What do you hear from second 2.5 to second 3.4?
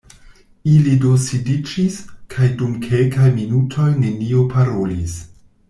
dum kelkaj